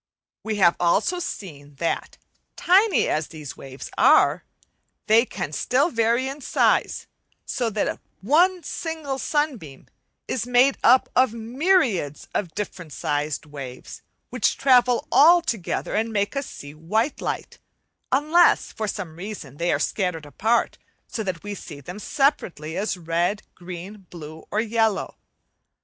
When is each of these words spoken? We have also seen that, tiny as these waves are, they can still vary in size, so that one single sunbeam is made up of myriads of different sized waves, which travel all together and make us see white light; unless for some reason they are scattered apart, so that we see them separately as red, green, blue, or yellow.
We 0.43 0.55
have 0.55 0.75
also 0.79 1.19
seen 1.19 1.75
that, 1.75 2.17
tiny 2.55 3.07
as 3.07 3.27
these 3.27 3.55
waves 3.55 3.91
are, 3.99 4.43
they 5.05 5.27
can 5.27 5.51
still 5.53 5.91
vary 5.91 6.27
in 6.27 6.41
size, 6.41 7.05
so 7.45 7.69
that 7.69 7.99
one 8.19 8.63
single 8.63 9.19
sunbeam 9.19 9.85
is 10.27 10.47
made 10.47 10.79
up 10.83 11.07
of 11.15 11.35
myriads 11.35 12.27
of 12.33 12.55
different 12.55 12.93
sized 12.93 13.45
waves, 13.45 14.01
which 14.31 14.57
travel 14.57 15.07
all 15.11 15.39
together 15.39 15.93
and 15.93 16.11
make 16.11 16.35
us 16.35 16.47
see 16.47 16.73
white 16.73 17.21
light; 17.21 17.59
unless 18.11 18.71
for 18.71 18.87
some 18.87 19.17
reason 19.17 19.57
they 19.57 19.71
are 19.71 19.77
scattered 19.77 20.25
apart, 20.25 20.79
so 21.05 21.21
that 21.21 21.43
we 21.43 21.53
see 21.53 21.79
them 21.79 21.99
separately 21.99 22.75
as 22.75 22.97
red, 22.97 23.43
green, 23.53 24.07
blue, 24.09 24.47
or 24.49 24.59
yellow. 24.61 25.17